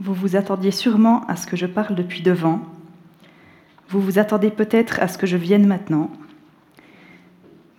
Vous 0.00 0.14
vous 0.14 0.36
attendiez 0.36 0.70
sûrement 0.70 1.26
à 1.26 1.34
ce 1.34 1.46
que 1.46 1.56
je 1.56 1.66
parle 1.66 1.96
depuis 1.96 2.22
devant. 2.22 2.60
Vous 3.88 4.00
vous 4.00 4.18
attendez 4.18 4.50
peut-être 4.50 5.00
à 5.00 5.08
ce 5.08 5.18
que 5.18 5.26
je 5.26 5.36
vienne 5.36 5.66
maintenant. 5.66 6.10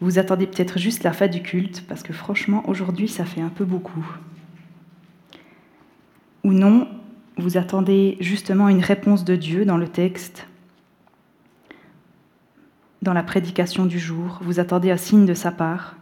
Vous 0.01 0.19
attendez 0.19 0.47
peut-être 0.47 0.79
juste 0.79 1.03
la 1.03 1.13
fin 1.13 1.27
du 1.27 1.41
culte, 1.41 1.85
parce 1.87 2.03
que 2.03 2.13
franchement, 2.13 2.63
aujourd'hui, 2.67 3.07
ça 3.07 3.25
fait 3.25 3.41
un 3.41 3.49
peu 3.49 3.63
beaucoup. 3.63 4.05
Ou 6.43 6.51
non, 6.51 6.87
vous 7.37 7.57
attendez 7.57 8.17
justement 8.19 8.69
une 8.69 8.81
réponse 8.81 9.23
de 9.23 9.35
Dieu 9.35 9.63
dans 9.65 9.77
le 9.77 9.87
texte, 9.87 10.47
dans 13.01 13.13
la 13.13 13.23
prédication 13.23 13.85
du 13.85 13.99
jour. 13.99 14.39
Vous 14.41 14.59
attendez 14.59 14.91
un 14.91 14.97
signe 14.97 15.25
de 15.25 15.33
sa 15.33 15.51
part. 15.51 15.95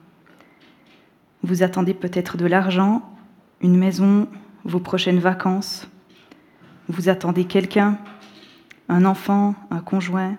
Vous 1.43 1.61
attendez 1.61 1.93
peut-être 1.93 2.37
de 2.37 2.45
l'argent, 2.45 3.03
une 3.61 3.77
maison, 3.77 4.27
vos 4.63 4.79
prochaines 4.79 5.19
vacances. 5.19 5.87
Vous 6.89 7.09
attendez 7.09 7.45
quelqu'un, 7.45 7.97
un 8.87 9.03
enfant, 9.05 9.55
un 9.71 9.81
conjoint, 9.81 10.37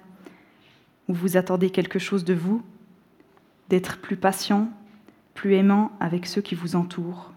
ou 1.09 1.15
vous 1.15 1.37
attendez 1.37 1.71
quelque 1.71 1.99
chose 1.99 2.25
de 2.25 2.35
vous, 2.35 2.63
d'être 3.69 3.99
plus 3.99 4.17
patient, 4.17 4.69
plus 5.35 5.55
aimant 5.55 5.93
avec 6.01 6.27
ceux 6.27 6.41
qui 6.41 6.55
vous 6.55 6.77
entourent? 6.77 7.33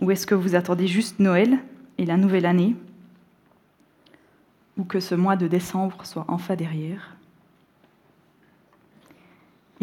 Ou 0.00 0.10
est-ce 0.10 0.26
que 0.26 0.34
vous 0.34 0.54
attendez 0.54 0.86
juste 0.86 1.18
Noël 1.18 1.58
et 1.98 2.06
la 2.06 2.16
nouvelle 2.16 2.46
année 2.46 2.74
Ou 4.78 4.84
que 4.84 5.00
ce 5.00 5.14
mois 5.14 5.36
de 5.36 5.46
décembre 5.46 6.06
soit 6.06 6.24
enfin 6.28 6.56
derrière? 6.56 7.16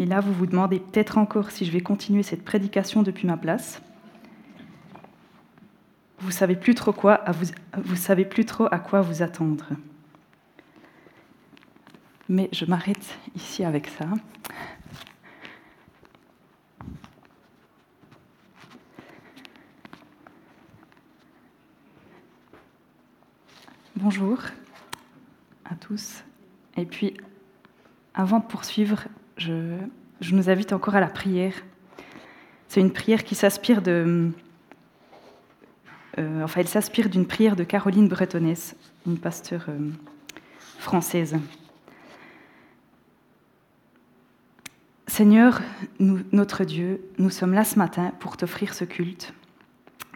Et 0.00 0.06
là, 0.06 0.20
vous 0.20 0.32
vous 0.32 0.46
demandez 0.46 0.80
peut-être 0.80 1.18
encore 1.18 1.50
si 1.50 1.64
je 1.64 1.72
vais 1.72 1.80
continuer 1.80 2.22
cette 2.22 2.44
prédication 2.44 3.02
depuis 3.02 3.26
ma 3.26 3.36
place. 3.36 3.80
Vous 6.20 6.32
savez 6.32 6.56
plus 6.56 6.74
trop 6.74 6.92
quoi, 6.92 7.24
savez 7.96 8.24
plus 8.24 8.44
trop 8.44 8.66
à 8.70 8.78
quoi 8.78 9.00
vous 9.02 9.22
attendre. 9.22 9.66
Mais 12.28 12.48
je 12.52 12.64
m'arrête 12.64 13.16
ici 13.36 13.64
avec 13.64 13.86
ça. 13.86 14.06
Bonjour 23.94 24.40
à 25.64 25.74
tous. 25.74 26.24
Et 26.76 26.84
puis, 26.84 27.16
avant 28.14 28.38
de 28.38 28.44
poursuivre, 28.44 29.04
je, 29.36 29.76
je 30.20 30.34
nous 30.34 30.50
invite 30.50 30.72
encore 30.72 30.96
à 30.96 31.00
la 31.00 31.08
prière. 31.08 31.54
C'est 32.68 32.80
une 32.80 32.92
prière 32.92 33.24
qui 33.24 33.34
s'inspire 33.34 33.82
de. 33.82 34.32
Euh, 36.18 36.42
enfin, 36.42 36.60
elle 36.60 36.68
s'inspire 36.68 37.08
d'une 37.08 37.26
prière 37.26 37.54
de 37.54 37.64
Caroline 37.64 38.08
Bretonnès, 38.08 38.74
une 39.06 39.18
pasteur 39.18 39.66
euh, 39.68 39.90
française. 40.78 41.36
Seigneur, 45.06 45.62
notre 45.98 46.64
Dieu, 46.64 47.00
nous 47.18 47.30
sommes 47.30 47.52
là 47.54 47.64
ce 47.64 47.78
matin 47.78 48.12
pour 48.18 48.36
t'offrir 48.36 48.74
ce 48.74 48.84
culte, 48.84 49.32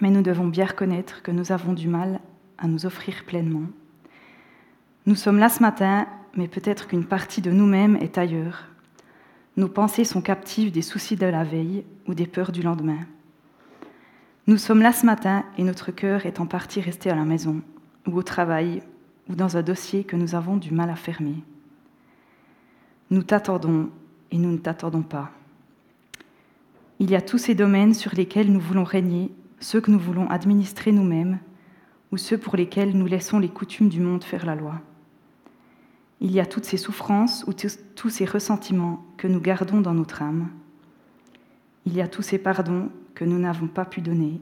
mais 0.01 0.11
nous 0.11 0.23
devons 0.23 0.47
bien 0.47 0.67
reconnaître 0.67 1.23
que 1.23 1.31
nous 1.31 1.53
avons 1.53 1.73
du 1.73 1.89
mal 1.89 2.21
à 2.59 2.67
nous 2.67 2.85
offrir 2.85 3.25
pleinement. 3.25 3.69
Nous 5.07 5.17
sommes 5.17 5.39
là 5.39 5.49
ce 5.49 5.63
matin, 5.63 6.07
mais 6.37 6.49
peut-être 6.49 6.89
qu'une 6.89 7.07
partie 7.07 7.41
de 7.41 7.51
nous-mêmes 7.51 7.97
est 7.97 8.19
ailleurs. 8.19 8.67
Nos 9.57 9.69
pensées 9.69 10.05
sont 10.05 10.23
captives 10.23 10.73
des 10.73 10.83
soucis 10.83 11.17
de 11.17 11.27
la 11.27 11.45
veille 11.45 11.85
ou 12.07 12.15
des 12.15 12.27
peurs 12.27 12.53
du 12.53 12.63
lendemain. 12.63 13.01
Nous 14.49 14.59
sommes 14.59 14.83
là 14.83 14.93
ce 14.93 15.07
matin 15.07 15.45
et 15.57 15.63
notre 15.63 15.93
cœur 15.93 16.27
est 16.27 16.41
en 16.41 16.47
partie 16.47 16.81
resté 16.81 17.09
à 17.11 17.15
la 17.15 17.25
maison, 17.25 17.63
ou 18.09 18.17
au 18.17 18.25
travail, 18.25 18.83
ou 19.29 19.37
dans 19.37 19.57
un 19.57 19.63
dossier 19.63 20.03
que 20.03 20.17
nous 20.17 20.35
avons 20.35 20.57
du 20.57 20.73
mal 20.73 20.91
à 20.91 20.97
fermer. 20.97 21.37
Nous 23.11 23.23
t'attendons 23.23 23.91
et 24.33 24.39
nous 24.39 24.51
ne 24.51 24.59
t'attendons 24.59 25.03
pas. 25.03 25.31
Il 26.99 27.09
y 27.09 27.15
a 27.15 27.23
tous 27.23 27.39
ces 27.39 27.55
domaines 27.55 27.95
sur 27.95 28.15
lesquels 28.17 28.51
nous 28.51 28.59
voulons 28.59 28.83
régner, 28.83 29.31
ceux 29.61 29.81
que 29.81 29.93
nous 29.93 29.99
voulons 30.01 30.29
administrer 30.29 30.91
nous-mêmes, 30.91 31.39
ou 32.11 32.17
ceux 32.17 32.37
pour 32.37 32.57
lesquels 32.57 32.97
nous 32.99 33.07
laissons 33.07 33.39
les 33.39 33.49
coutumes 33.49 33.89
du 33.89 34.01
monde 34.01 34.25
faire 34.25 34.45
la 34.45 34.57
loi. 34.57 34.81
Il 36.21 36.33
y 36.33 36.41
a 36.41 36.47
toutes 36.47 36.65
ces 36.65 36.77
souffrances 36.77 37.45
ou 37.47 37.53
tous 37.53 38.11
ces 38.11 38.25
ressentiments 38.25 39.05
que 39.17 39.29
nous 39.29 39.41
gardons 39.41 39.81
dans 39.81 39.95
notre 39.95 40.21
âme. 40.23 40.49
Il 41.87 41.95
y 41.95 42.01
a 42.01 42.09
tous 42.09 42.23
ces 42.23 42.39
pardons 42.39 42.91
que 43.15 43.25
nous 43.25 43.39
n'avons 43.39 43.67
pas 43.67 43.85
pu 43.85 44.01
donner 44.01 44.41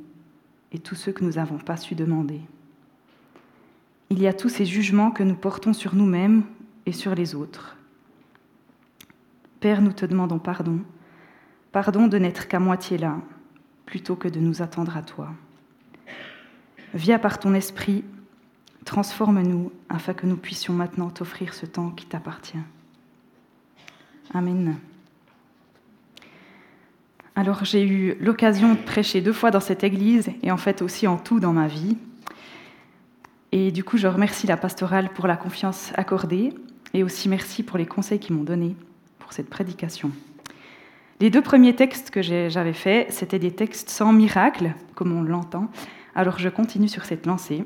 et 0.72 0.78
tous 0.78 0.94
ceux 0.94 1.12
que 1.12 1.24
nous 1.24 1.32
n'avons 1.32 1.58
pas 1.58 1.76
su 1.76 1.94
demander. 1.94 2.40
Il 4.10 4.20
y 4.20 4.26
a 4.26 4.32
tous 4.32 4.48
ces 4.48 4.66
jugements 4.66 5.10
que 5.10 5.22
nous 5.22 5.34
portons 5.34 5.72
sur 5.72 5.94
nous-mêmes 5.94 6.42
et 6.86 6.92
sur 6.92 7.14
les 7.14 7.34
autres. 7.34 7.76
Père, 9.60 9.82
nous 9.82 9.92
te 9.92 10.06
demandons 10.06 10.38
pardon, 10.38 10.80
pardon 11.70 12.06
de 12.06 12.18
n'être 12.18 12.48
qu'à 12.48 12.58
moitié 12.58 12.98
là, 12.98 13.18
plutôt 13.86 14.16
que 14.16 14.28
de 14.28 14.40
nous 14.40 14.62
attendre 14.62 14.96
à 14.96 15.02
toi. 15.02 15.28
Viens 16.94 17.18
par 17.18 17.38
ton 17.38 17.54
esprit, 17.54 18.04
transforme-nous 18.84 19.70
afin 19.88 20.14
que 20.14 20.26
nous 20.26 20.36
puissions 20.36 20.72
maintenant 20.72 21.10
t'offrir 21.10 21.54
ce 21.54 21.66
temps 21.66 21.90
qui 21.90 22.06
t'appartient. 22.06 22.58
Amen. 24.32 24.76
Alors 27.40 27.64
j'ai 27.64 27.82
eu 27.88 28.16
l'occasion 28.20 28.74
de 28.74 28.78
prêcher 28.78 29.22
deux 29.22 29.32
fois 29.32 29.50
dans 29.50 29.60
cette 29.60 29.82
église 29.82 30.30
et 30.42 30.50
en 30.50 30.58
fait 30.58 30.82
aussi 30.82 31.06
en 31.06 31.16
tout 31.16 31.40
dans 31.40 31.54
ma 31.54 31.68
vie. 31.68 31.96
Et 33.50 33.72
du 33.72 33.82
coup, 33.82 33.96
je 33.96 34.08
remercie 34.08 34.46
la 34.46 34.58
pastorale 34.58 35.08
pour 35.08 35.26
la 35.26 35.38
confiance 35.38 35.90
accordée 35.94 36.52
et 36.92 37.02
aussi 37.02 37.30
merci 37.30 37.62
pour 37.62 37.78
les 37.78 37.86
conseils 37.86 38.18
qu'ils 38.18 38.36
m'ont 38.36 38.44
donnés 38.44 38.76
pour 39.18 39.32
cette 39.32 39.48
prédication. 39.48 40.10
Les 41.18 41.30
deux 41.30 41.40
premiers 41.40 41.74
textes 41.74 42.10
que 42.10 42.20
j'avais 42.20 42.74
faits, 42.74 43.10
c'était 43.10 43.38
des 43.38 43.52
textes 43.52 43.88
sans 43.88 44.12
miracle, 44.12 44.74
comme 44.94 45.16
on 45.16 45.22
l'entend, 45.22 45.70
alors 46.14 46.38
je 46.38 46.50
continue 46.50 46.88
sur 46.88 47.06
cette 47.06 47.24
lancée. 47.24 47.64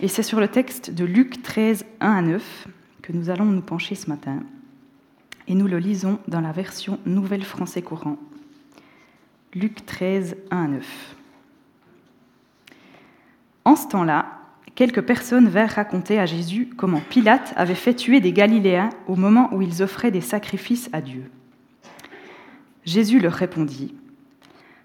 Et 0.00 0.08
c'est 0.08 0.24
sur 0.24 0.40
le 0.40 0.48
texte 0.48 0.90
de 0.90 1.04
Luc 1.04 1.40
13, 1.44 1.84
1 2.00 2.10
à 2.10 2.20
9 2.20 2.66
que 3.00 3.12
nous 3.12 3.30
allons 3.30 3.44
nous 3.44 3.62
pencher 3.62 3.94
ce 3.94 4.10
matin. 4.10 4.40
Et 5.46 5.54
nous 5.54 5.68
le 5.68 5.78
lisons 5.78 6.18
dans 6.26 6.40
la 6.40 6.50
version 6.50 6.98
Nouvelle 7.06 7.44
Français 7.44 7.82
Courant. 7.82 8.16
Luc 9.54 9.84
13, 9.84 10.36
1 10.50 10.64
à 10.64 10.66
9. 10.66 11.16
En 13.66 13.76
ce 13.76 13.86
temps-là, 13.88 14.38
quelques 14.74 15.02
personnes 15.02 15.46
vinrent 15.46 15.74
raconter 15.74 16.18
à 16.18 16.24
Jésus 16.24 16.70
comment 16.74 17.02
Pilate 17.10 17.52
avait 17.56 17.74
fait 17.74 17.92
tuer 17.92 18.20
des 18.20 18.32
Galiléens 18.32 18.88
au 19.06 19.14
moment 19.14 19.52
où 19.52 19.60
ils 19.60 19.82
offraient 19.82 20.10
des 20.10 20.22
sacrifices 20.22 20.88
à 20.94 21.02
Dieu. 21.02 21.30
Jésus 22.86 23.20
leur 23.20 23.34
répondit 23.34 23.94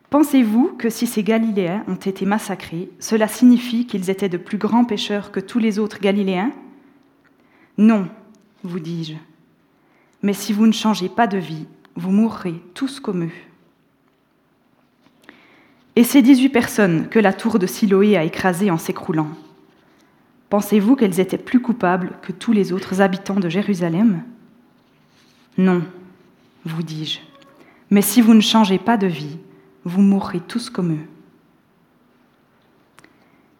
Pensez-vous 0.09 0.73
que 0.77 0.89
si 0.89 1.07
ces 1.07 1.23
Galiléens 1.23 1.85
ont 1.87 1.95
été 1.95 2.25
massacrés, 2.25 2.89
cela 2.99 3.29
signifie 3.29 3.87
qu'ils 3.87 4.09
étaient 4.09 4.27
de 4.27 4.35
plus 4.35 4.57
grands 4.57 4.85
pécheurs 4.85 5.31
que 5.31 5.39
tous 5.39 5.59
les 5.59 5.79
autres 5.79 6.01
Galiléens? 6.01 6.51
Non, 7.77 8.09
vous 8.65 8.81
dis-je. 8.81 9.15
Mais 10.23 10.33
si 10.33 10.51
vous 10.51 10.67
ne 10.67 10.73
changez 10.73 11.07
pas 11.07 11.27
de 11.27 11.37
vie, 11.37 11.67
vous 11.95 12.11
mourrez 12.11 12.55
tous 12.73 12.99
comme 12.99 13.23
eux. 13.23 13.46
Et 15.97 16.03
ces 16.03 16.21
dix-huit 16.21 16.49
personnes 16.49 17.09
que 17.09 17.17
la 17.17 17.33
tour 17.33 17.57
de 17.57 17.65
Siloé 17.65 18.17
a 18.17 18.23
écrasées 18.23 18.69
en 18.69 18.77
s'écroulant, 18.77 19.29
pensez-vous 20.51 20.95
qu'elles 20.95 21.19
étaient 21.19 21.39
plus 21.39 21.59
coupables 21.59 22.11
que 22.21 22.31
tous 22.31 22.51
les 22.51 22.71
autres 22.71 23.01
habitants 23.01 23.39
de 23.39 23.49
Jérusalem? 23.49 24.21
Non, 25.57 25.81
vous 26.65 26.83
dis-je. 26.83 27.17
Mais 27.89 28.03
si 28.03 28.21
vous 28.21 28.35
ne 28.35 28.41
changez 28.41 28.77
pas 28.77 28.95
de 28.95 29.07
vie, 29.07 29.39
vous 29.85 30.03
mourrez 30.03 30.39
tous 30.39 30.69
comme 30.69 30.93
eux. 30.93 31.07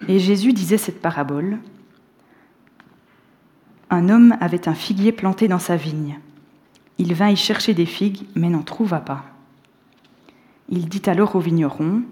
Et 0.08 0.20
Jésus 0.20 0.54
disait 0.54 0.78
cette 0.78 1.02
parabole. 1.02 1.58
Un 3.90 4.10
homme 4.10 4.38
avait 4.42 4.70
un 4.70 4.76
figuier 4.76 5.12
planté 5.12 5.48
dans 5.48 5.58
sa 5.58 5.76
vigne. 5.76 6.20
Il 7.00 7.16
vint 7.16 7.32
y 7.32 7.36
chercher 7.36 7.74
des 7.74 7.88
figues, 7.88 8.28
mais 8.36 8.50
n'en 8.50 8.62
trouva 8.62 9.00
pas. 9.00 9.26
Il 10.70 10.88
dit 10.88 11.02
alors 11.08 11.36
au 11.36 11.40
vigneron, 11.40 12.04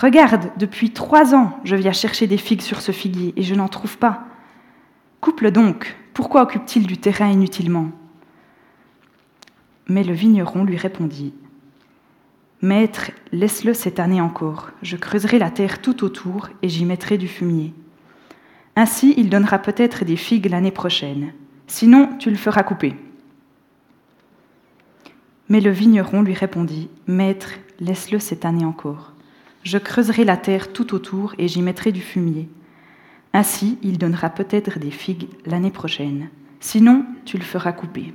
Regarde, 0.00 0.52
depuis 0.56 0.92
trois 0.92 1.34
ans, 1.34 1.58
je 1.64 1.74
viens 1.74 1.90
chercher 1.90 2.28
des 2.28 2.36
figues 2.36 2.62
sur 2.62 2.80
ce 2.80 2.92
figuier, 2.92 3.32
et 3.34 3.42
je 3.42 3.56
n'en 3.56 3.66
trouve 3.66 3.98
pas. 3.98 4.26
Couple 5.20 5.50
donc, 5.50 5.96
pourquoi 6.14 6.42
occupe-t-il 6.42 6.86
du 6.86 6.98
terrain 6.98 7.28
inutilement? 7.28 7.90
Mais 9.88 10.04
le 10.04 10.12
vigneron 10.12 10.62
lui 10.62 10.76
répondit, 10.76 11.34
Maître, 12.62 13.10
laisse-le 13.32 13.74
cette 13.74 13.98
année 13.98 14.20
encore. 14.20 14.70
Je 14.82 14.96
creuserai 14.96 15.40
la 15.40 15.50
terre 15.50 15.82
tout 15.82 16.04
autour 16.04 16.48
et 16.62 16.68
j'y 16.68 16.84
mettrai 16.84 17.18
du 17.18 17.26
fumier. 17.26 17.74
Ainsi, 18.76 19.14
il 19.16 19.28
donnera 19.28 19.58
peut-être 19.58 20.04
des 20.04 20.16
figues 20.16 20.48
l'année 20.48 20.70
prochaine. 20.70 21.32
Sinon, 21.66 22.10
tu 22.20 22.30
le 22.30 22.36
feras 22.36 22.62
couper. 22.62 22.94
Mais 25.48 25.60
le 25.60 25.70
vigneron 25.70 26.22
lui 26.22 26.34
répondit, 26.34 26.88
Maître, 27.08 27.54
laisse-le 27.80 28.20
cette 28.20 28.44
année 28.44 28.64
encore. 28.64 29.14
Je 29.68 29.76
creuserai 29.76 30.24
la 30.24 30.38
terre 30.38 30.72
tout 30.72 30.94
autour 30.94 31.34
et 31.36 31.46
j'y 31.46 31.60
mettrai 31.60 31.92
du 31.92 32.00
fumier. 32.00 32.48
Ainsi, 33.34 33.76
il 33.82 33.98
donnera 33.98 34.30
peut-être 34.30 34.78
des 34.78 34.90
figues 34.90 35.28
l'année 35.44 35.70
prochaine. 35.70 36.30
Sinon, 36.58 37.04
tu 37.26 37.36
le 37.36 37.44
feras 37.44 37.72
couper. 37.72 38.14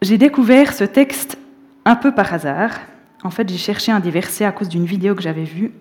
J'ai 0.00 0.16
découvert 0.16 0.72
ce 0.72 0.84
texte 0.84 1.36
un 1.84 1.94
peu 1.94 2.14
par 2.14 2.32
hasard. 2.32 2.80
En 3.22 3.28
fait, 3.28 3.46
j'ai 3.50 3.58
cherché 3.58 3.92
un 3.92 4.00
des 4.00 4.10
versets 4.10 4.46
à 4.46 4.52
cause 4.52 4.70
d'une 4.70 4.86
vidéo 4.86 5.14
que 5.14 5.20
j'avais 5.20 5.44
vue. 5.44 5.72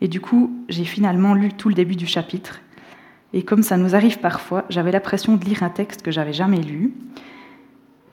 Et 0.00 0.06
du 0.06 0.20
coup, 0.20 0.56
j'ai 0.68 0.84
finalement 0.84 1.34
lu 1.34 1.52
tout 1.52 1.68
le 1.68 1.74
début 1.74 1.96
du 1.96 2.06
chapitre. 2.06 2.60
Et 3.32 3.42
comme 3.42 3.64
ça 3.64 3.76
nous 3.76 3.96
arrive 3.96 4.20
parfois, 4.20 4.66
j'avais 4.68 4.92
l'impression 4.92 5.34
de 5.34 5.44
lire 5.44 5.64
un 5.64 5.70
texte 5.70 6.02
que 6.02 6.12
j'avais 6.12 6.32
jamais 6.32 6.60
lu. 6.60 6.94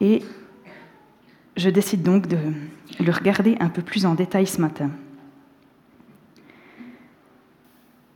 Et 0.01 0.23
je 1.55 1.69
décide 1.69 2.03
donc 2.03 2.27
de 2.27 2.37
le 2.99 3.11
regarder 3.11 3.57
un 3.59 3.69
peu 3.69 3.81
plus 3.81 4.05
en 4.05 4.15
détail 4.15 4.47
ce 4.47 4.61
matin. 4.61 4.89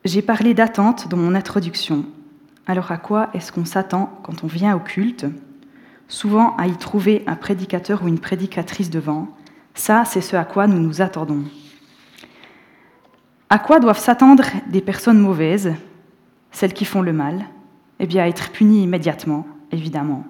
J'ai 0.05 0.21
parlé 0.21 0.53
d'attente 0.53 1.07
dans 1.09 1.17
mon 1.17 1.35
introduction. 1.35 2.05
Alors 2.65 2.91
à 2.91 2.97
quoi 2.97 3.29
est-ce 3.33 3.51
qu'on 3.51 3.65
s'attend 3.65 4.19
quand 4.23 4.43
on 4.43 4.47
vient 4.47 4.75
au 4.75 4.79
culte? 4.79 5.25
Souvent 6.07 6.55
à 6.55 6.67
y 6.67 6.77
trouver 6.77 7.23
un 7.27 7.35
prédicateur 7.35 8.03
ou 8.03 8.07
une 8.07 8.19
prédicatrice 8.19 8.89
devant. 8.89 9.27
Ça, 9.73 10.05
c'est 10.05 10.21
ce 10.21 10.35
à 10.35 10.45
quoi 10.45 10.65
nous 10.67 10.79
nous 10.79 11.01
attendons. 11.01 11.43
À 13.49 13.59
quoi 13.59 13.79
doivent 13.79 13.99
s'attendre 13.99 14.45
des 14.69 14.81
personnes 14.81 15.19
mauvaises, 15.19 15.73
celles 16.51 16.73
qui 16.73 16.85
font 16.85 17.01
le 17.01 17.13
mal? 17.13 17.45
Eh 17.99 18.07
bien, 18.07 18.23
à 18.23 18.27
être 18.27 18.51
punies 18.51 18.83
immédiatement, 18.83 19.45
évidemment. 19.71 20.25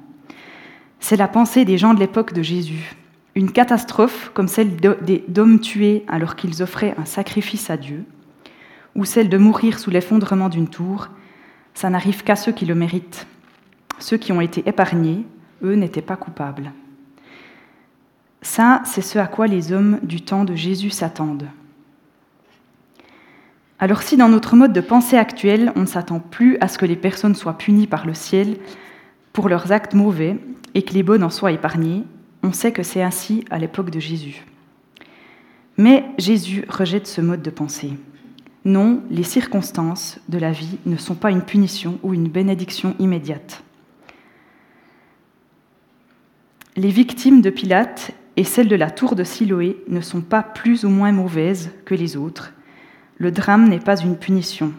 C'est 0.99 1.15
la 1.15 1.27
pensée 1.27 1.65
des 1.65 1.77
gens 1.77 1.93
de 1.93 1.99
l'époque 1.99 2.33
de 2.33 2.41
Jésus. 2.41 2.95
Une 3.35 3.51
catastrophe 3.51 4.31
comme 4.33 4.47
celle 4.47 4.77
d'hommes 5.27 5.59
tués 5.59 6.03
alors 6.07 6.35
qu'ils 6.35 6.63
offraient 6.63 6.95
un 6.97 7.05
sacrifice 7.05 7.69
à 7.69 7.77
Dieu, 7.77 8.03
ou 8.95 9.05
celle 9.05 9.29
de 9.29 9.37
mourir 9.37 9.79
sous 9.79 9.91
l'effondrement 9.91 10.49
d'une 10.49 10.67
tour, 10.67 11.09
ça 11.75 11.89
n'arrive 11.89 12.23
qu'à 12.23 12.35
ceux 12.35 12.51
qui 12.51 12.65
le 12.65 12.73
méritent. 12.73 13.27
Ceux 13.99 14.17
qui 14.17 14.31
ont 14.31 14.41
été 14.41 14.67
épargnés, 14.67 15.23
eux, 15.63 15.75
n'étaient 15.75 16.01
pas 16.01 16.15
coupables. 16.15 16.71
Ça, 18.41 18.81
c'est 18.85 19.01
ce 19.01 19.19
à 19.19 19.27
quoi 19.27 19.47
les 19.47 19.71
hommes 19.71 19.99
du 20.03 20.21
temps 20.21 20.43
de 20.43 20.55
Jésus 20.55 20.89
s'attendent. 20.89 21.47
Alors 23.79 24.01
si 24.01 24.17
dans 24.17 24.29
notre 24.29 24.55
mode 24.55 24.73
de 24.73 24.81
pensée 24.81 25.17
actuel, 25.17 25.71
on 25.75 25.81
ne 25.81 25.85
s'attend 25.85 26.19
plus 26.19 26.57
à 26.61 26.67
ce 26.67 26.79
que 26.79 26.85
les 26.85 26.95
personnes 26.95 27.35
soient 27.35 27.57
punies 27.57 27.85
par 27.85 28.07
le 28.07 28.15
ciel 28.15 28.57
pour 29.37 29.49
leurs 29.49 29.71
actes 29.71 29.93
mauvais 29.93 30.39
et 30.73 30.81
que 30.81 30.95
les 30.95 31.03
bonnes 31.03 31.23
en 31.23 31.29
soient 31.29 31.51
épargnées, 31.51 32.05
on 32.41 32.51
sait 32.51 32.71
que 32.71 32.81
c'est 32.81 33.03
ainsi 33.03 33.45
à 33.51 33.59
l'époque 33.59 33.91
de 33.91 33.99
Jésus. 33.99 34.43
Mais 35.77 36.05
Jésus 36.17 36.65
rejette 36.67 37.05
ce 37.05 37.21
mode 37.21 37.43
de 37.43 37.51
pensée. 37.51 37.91
Non, 38.65 39.03
les 39.11 39.21
circonstances 39.21 40.19
de 40.27 40.39
la 40.39 40.51
vie 40.51 40.79
ne 40.87 40.97
sont 40.97 41.13
pas 41.13 41.29
une 41.29 41.43
punition 41.43 41.99
ou 42.01 42.15
une 42.15 42.29
bénédiction 42.29 42.95
immédiate. 42.97 43.61
Les 46.75 46.89
victimes 46.89 47.41
de 47.41 47.51
Pilate 47.51 48.15
et 48.37 48.43
celles 48.43 48.69
de 48.69 48.75
la 48.75 48.89
tour 48.89 49.13
de 49.13 49.23
Siloé 49.23 49.77
ne 49.87 50.01
sont 50.01 50.21
pas 50.21 50.41
plus 50.41 50.83
ou 50.83 50.89
moins 50.89 51.11
mauvaises 51.11 51.69
que 51.85 51.93
les 51.93 52.17
autres. 52.17 52.53
Le 53.19 53.29
drame 53.29 53.69
n'est 53.69 53.77
pas 53.77 53.97
une 54.01 54.17
punition. 54.17 54.73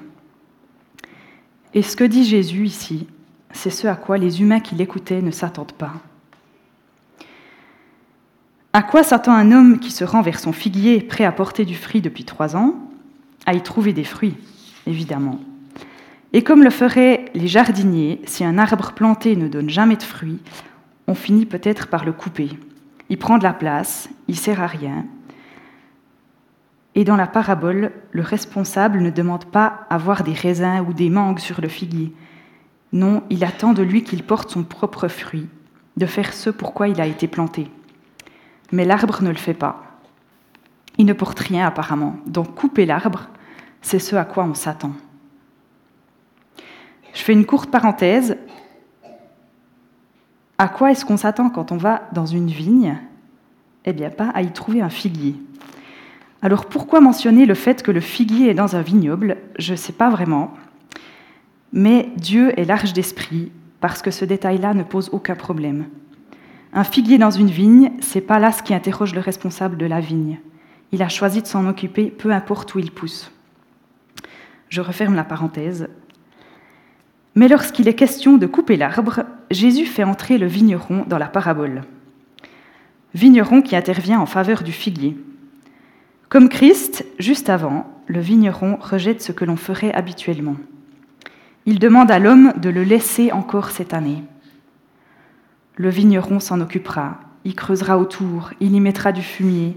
Et 1.74 1.82
ce 1.82 1.94
que 1.94 2.02
dit 2.02 2.24
Jésus 2.24 2.66
ici, 2.66 3.06
c'est 3.52 3.70
ce 3.70 3.86
à 3.86 3.96
quoi 3.96 4.18
les 4.18 4.40
humains 4.42 4.60
qui 4.60 4.74
l'écoutaient 4.74 5.22
ne 5.22 5.30
s'attendent 5.30 5.72
pas. 5.72 5.94
À 8.72 8.82
quoi 8.82 9.02
s'attend 9.02 9.32
un 9.32 9.50
homme 9.50 9.78
qui 9.78 9.90
se 9.90 10.04
rend 10.04 10.22
vers 10.22 10.38
son 10.38 10.52
figuier 10.52 11.00
prêt 11.00 11.24
à 11.24 11.32
porter 11.32 11.64
du 11.64 11.74
fruit 11.74 12.00
depuis 12.00 12.24
trois 12.24 12.54
ans? 12.56 12.74
À 13.46 13.54
y 13.54 13.62
trouver 13.62 13.92
des 13.92 14.04
fruits, 14.04 14.36
évidemment. 14.86 15.40
Et 16.32 16.42
comme 16.42 16.62
le 16.62 16.70
feraient 16.70 17.24
les 17.34 17.48
jardiniers, 17.48 18.20
si 18.26 18.44
un 18.44 18.58
arbre 18.58 18.92
planté 18.92 19.34
ne 19.36 19.48
donne 19.48 19.70
jamais 19.70 19.96
de 19.96 20.02
fruits, 20.02 20.40
on 21.06 21.14
finit 21.14 21.46
peut-être 21.46 21.88
par 21.88 22.04
le 22.04 22.12
couper. 22.12 22.50
Il 23.08 23.16
prend 23.16 23.38
de 23.38 23.44
la 23.44 23.54
place, 23.54 24.10
il 24.28 24.36
sert 24.36 24.60
à 24.62 24.66
rien. 24.66 25.06
Et 26.94 27.04
dans 27.04 27.16
la 27.16 27.26
parabole, 27.26 27.92
le 28.10 28.22
responsable 28.22 29.00
ne 29.00 29.10
demande 29.10 29.46
pas 29.46 29.86
à 29.88 29.96
voir 29.96 30.22
des 30.22 30.34
raisins 30.34 30.84
ou 30.86 30.92
des 30.92 31.08
mangues 31.08 31.38
sur 31.38 31.62
le 31.62 31.68
figuier. 31.68 32.12
Non, 32.92 33.22
il 33.30 33.44
attend 33.44 33.74
de 33.74 33.82
lui 33.82 34.02
qu'il 34.02 34.22
porte 34.22 34.50
son 34.50 34.64
propre 34.64 35.08
fruit, 35.08 35.48
de 35.96 36.06
faire 36.06 36.32
ce 36.32 36.50
pourquoi 36.50 36.88
il 36.88 37.00
a 37.00 37.06
été 37.06 37.28
planté. 37.28 37.70
Mais 38.72 38.84
l'arbre 38.84 39.22
ne 39.22 39.30
le 39.30 39.36
fait 39.36 39.54
pas. 39.54 40.00
Il 40.96 41.06
ne 41.06 41.12
porte 41.12 41.38
rien 41.38 41.66
apparemment. 41.66 42.16
Donc 42.26 42.54
couper 42.54 42.86
l'arbre, 42.86 43.28
c'est 43.82 43.98
ce 43.98 44.16
à 44.16 44.24
quoi 44.24 44.44
on 44.44 44.54
s'attend. 44.54 44.92
Je 47.14 47.22
fais 47.22 47.32
une 47.32 47.46
courte 47.46 47.70
parenthèse. 47.70 48.36
À 50.56 50.68
quoi 50.68 50.90
est-ce 50.90 51.04
qu'on 51.04 51.16
s'attend 51.16 51.50
quand 51.50 51.72
on 51.72 51.76
va 51.76 52.08
dans 52.12 52.26
une 52.26 52.48
vigne? 52.48 52.98
Eh 53.84 53.92
bien, 53.92 54.10
pas 54.10 54.30
à 54.30 54.42
y 54.42 54.52
trouver 54.52 54.82
un 54.82 54.90
figuier. 54.90 55.36
Alors 56.42 56.66
pourquoi 56.66 57.00
mentionner 57.00 57.46
le 57.46 57.54
fait 57.54 57.82
que 57.82 57.90
le 57.90 58.00
figuier 58.00 58.50
est 58.50 58.54
dans 58.54 58.76
un 58.76 58.82
vignoble? 58.82 59.38
Je 59.58 59.72
ne 59.72 59.76
sais 59.76 59.92
pas 59.92 60.10
vraiment. 60.10 60.52
Mais 61.72 62.08
Dieu 62.16 62.58
est 62.58 62.64
large 62.64 62.92
d'esprit 62.92 63.52
parce 63.80 64.02
que 64.02 64.10
ce 64.10 64.24
détail-là 64.24 64.74
ne 64.74 64.82
pose 64.82 65.10
aucun 65.12 65.34
problème. 65.34 65.86
Un 66.72 66.84
figuier 66.84 67.18
dans 67.18 67.30
une 67.30 67.50
vigne, 67.50 67.92
c'est 68.00 68.20
pas 68.20 68.38
là 68.38 68.52
ce 68.52 68.62
qui 68.62 68.74
interroge 68.74 69.14
le 69.14 69.20
responsable 69.20 69.76
de 69.76 69.86
la 69.86 70.00
vigne. 70.00 70.38
Il 70.92 71.02
a 71.02 71.08
choisi 71.08 71.42
de 71.42 71.46
s'en 71.46 71.66
occuper, 71.66 72.06
peu 72.06 72.32
importe 72.32 72.74
où 72.74 72.78
il 72.78 72.90
pousse. 72.90 73.30
Je 74.68 74.80
referme 74.80 75.14
la 75.14 75.24
parenthèse. 75.24 75.88
Mais 77.34 77.48
lorsqu'il 77.48 77.88
est 77.88 77.94
question 77.94 78.36
de 78.36 78.46
couper 78.46 78.76
l'arbre, 78.76 79.24
Jésus 79.50 79.86
fait 79.86 80.04
entrer 80.04 80.38
le 80.38 80.46
vigneron 80.46 81.04
dans 81.06 81.18
la 81.18 81.28
parabole. 81.28 81.82
Vigneron 83.14 83.62
qui 83.62 83.76
intervient 83.76 84.20
en 84.20 84.26
faveur 84.26 84.62
du 84.62 84.72
figuier. 84.72 85.16
Comme 86.28 86.48
Christ, 86.48 87.06
juste 87.18 87.48
avant, 87.48 87.86
le 88.06 88.20
vigneron 88.20 88.76
rejette 88.80 89.22
ce 89.22 89.32
que 89.32 89.44
l'on 89.44 89.56
ferait 89.56 89.92
habituellement. 89.92 90.56
Il 91.70 91.78
demande 91.78 92.10
à 92.10 92.18
l'homme 92.18 92.54
de 92.56 92.70
le 92.70 92.82
laisser 92.82 93.30
encore 93.30 93.68
cette 93.72 93.92
année. 93.92 94.24
Le 95.76 95.90
vigneron 95.90 96.40
s'en 96.40 96.62
occupera, 96.62 97.20
il 97.44 97.54
creusera 97.54 97.98
autour, 97.98 98.52
il 98.58 98.74
y 98.74 98.80
mettra 98.80 99.12
du 99.12 99.20
fumier, 99.20 99.76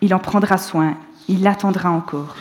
il 0.00 0.14
en 0.14 0.20
prendra 0.20 0.58
soin, 0.58 0.96
il 1.26 1.42
l'attendra 1.42 1.90
encore. 1.90 2.36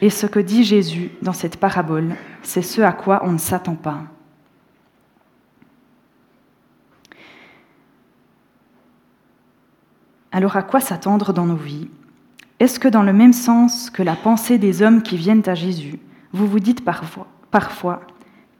Et 0.00 0.08
ce 0.08 0.26
que 0.26 0.38
dit 0.38 0.62
Jésus 0.62 1.10
dans 1.20 1.32
cette 1.32 1.56
parabole, 1.56 2.14
c'est 2.44 2.62
ce 2.62 2.80
à 2.80 2.92
quoi 2.92 3.22
on 3.24 3.32
ne 3.32 3.38
s'attend 3.38 3.74
pas. 3.74 4.02
Alors 10.30 10.56
à 10.56 10.62
quoi 10.62 10.78
s'attendre 10.78 11.32
dans 11.32 11.46
nos 11.46 11.56
vies? 11.56 11.88
Est-ce 12.60 12.78
que 12.78 12.86
dans 12.86 13.02
le 13.02 13.12
même 13.12 13.32
sens 13.32 13.90
que 13.90 14.04
la 14.04 14.14
pensée 14.14 14.58
des 14.58 14.80
hommes 14.80 15.02
qui 15.02 15.16
viennent 15.16 15.48
à 15.48 15.56
Jésus, 15.56 15.98
vous 16.32 16.46
vous 16.46 16.60
dites 16.60 16.84
parfois, 16.84 17.26
parfois 17.54 18.00